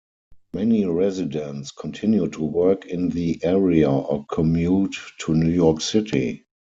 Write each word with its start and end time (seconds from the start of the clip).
Many 0.55 0.83
residents 0.85 1.69
continue 1.69 2.27
to 2.29 2.41
work 2.43 2.87
in 2.87 3.09
the 3.09 3.39
area 3.43 3.91
or 3.91 4.25
commute 4.31 4.95
to 5.19 5.35
New 5.35 5.51
York 5.51 5.79
City. 5.81 6.45